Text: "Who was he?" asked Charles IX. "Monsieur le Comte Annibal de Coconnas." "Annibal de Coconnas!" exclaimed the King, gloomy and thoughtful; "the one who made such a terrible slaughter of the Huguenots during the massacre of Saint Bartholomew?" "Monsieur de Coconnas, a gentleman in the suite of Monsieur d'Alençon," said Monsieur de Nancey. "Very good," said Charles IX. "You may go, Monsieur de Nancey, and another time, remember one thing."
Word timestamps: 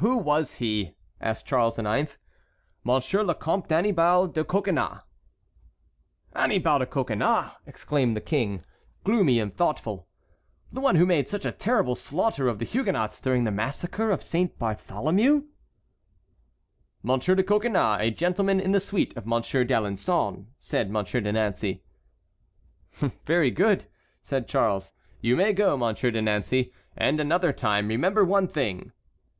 "Who 0.00 0.18
was 0.18 0.54
he?" 0.56 0.96
asked 1.20 1.46
Charles 1.46 1.78
IX. 1.78 2.18
"Monsieur 2.82 3.22
le 3.22 3.36
Comte 3.36 3.70
Annibal 3.70 4.26
de 4.26 4.42
Coconnas." 4.42 5.02
"Annibal 6.34 6.80
de 6.80 6.86
Coconnas!" 6.86 7.52
exclaimed 7.64 8.16
the 8.16 8.20
King, 8.20 8.64
gloomy 9.04 9.38
and 9.38 9.56
thoughtful; 9.56 10.08
"the 10.72 10.80
one 10.80 10.96
who 10.96 11.06
made 11.06 11.28
such 11.28 11.46
a 11.46 11.52
terrible 11.52 11.94
slaughter 11.94 12.48
of 12.48 12.58
the 12.58 12.64
Huguenots 12.64 13.20
during 13.20 13.44
the 13.44 13.52
massacre 13.52 14.10
of 14.10 14.24
Saint 14.24 14.58
Bartholomew?" 14.58 15.44
"Monsieur 17.04 17.36
de 17.36 17.44
Coconnas, 17.44 17.98
a 18.00 18.10
gentleman 18.10 18.58
in 18.58 18.72
the 18.72 18.80
suite 18.80 19.16
of 19.16 19.24
Monsieur 19.24 19.62
d'Alençon," 19.64 20.46
said 20.58 20.90
Monsieur 20.90 21.20
de 21.20 21.30
Nancey. 21.30 21.84
"Very 23.24 23.52
good," 23.52 23.86
said 24.20 24.48
Charles 24.48 24.88
IX. 24.88 25.18
"You 25.20 25.36
may 25.36 25.52
go, 25.52 25.76
Monsieur 25.76 26.10
de 26.10 26.20
Nancey, 26.22 26.72
and 26.96 27.20
another 27.20 27.52
time, 27.52 27.86
remember 27.86 28.24
one 28.24 28.48
thing." 28.48 28.90